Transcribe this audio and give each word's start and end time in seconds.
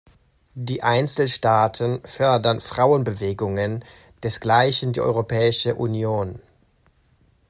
Die 0.55 0.81
Einzelstaaten 0.81 2.01
fördern 2.05 2.59
Frauenbewegungen, 2.59 3.85
desgleichen 4.23 4.93
die 4.93 5.01
Europäische 5.01 5.75
Union. 5.75 6.39